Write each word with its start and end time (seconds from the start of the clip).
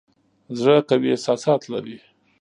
زړه 0.57 0.77
قوي 0.89 1.09
احساسات 1.13 1.61
لري. 1.73 1.97